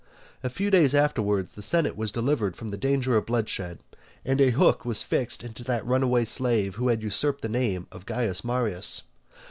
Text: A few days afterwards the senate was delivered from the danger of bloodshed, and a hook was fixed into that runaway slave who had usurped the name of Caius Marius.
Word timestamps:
A 0.43 0.49
few 0.49 0.71
days 0.71 0.95
afterwards 0.95 1.53
the 1.53 1.61
senate 1.61 1.95
was 1.95 2.11
delivered 2.11 2.55
from 2.55 2.69
the 2.69 2.75
danger 2.79 3.15
of 3.15 3.27
bloodshed, 3.27 3.77
and 4.25 4.41
a 4.41 4.49
hook 4.49 4.83
was 4.83 5.03
fixed 5.03 5.43
into 5.43 5.63
that 5.65 5.85
runaway 5.85 6.25
slave 6.25 6.73
who 6.73 6.87
had 6.87 7.03
usurped 7.03 7.43
the 7.43 7.47
name 7.47 7.85
of 7.91 8.07
Caius 8.07 8.43
Marius. 8.43 9.03